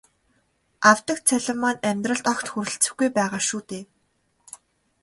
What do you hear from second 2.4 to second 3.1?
хүрэлцэхгүй